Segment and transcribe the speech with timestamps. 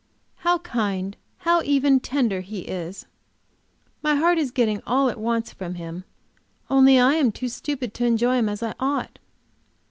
[0.37, 3.05] How kind, how even tender he is!
[4.01, 6.05] My heart is getting all it wants from him,
[6.71, 9.19] only I am too stupid to enjoy him as I ought.